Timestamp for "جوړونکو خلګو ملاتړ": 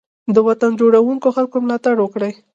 0.79-1.95